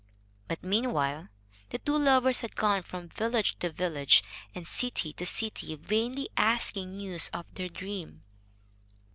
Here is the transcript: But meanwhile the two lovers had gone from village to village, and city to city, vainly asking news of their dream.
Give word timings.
But 0.47 0.63
meanwhile 0.63 1.29
the 1.69 1.77
two 1.77 1.95
lovers 1.95 2.39
had 2.39 2.55
gone 2.55 2.81
from 2.81 3.07
village 3.07 3.59
to 3.59 3.69
village, 3.71 4.23
and 4.55 4.67
city 4.67 5.13
to 5.13 5.27
city, 5.27 5.75
vainly 5.75 6.27
asking 6.35 6.97
news 6.97 7.29
of 7.35 7.53
their 7.53 7.69
dream. 7.69 8.23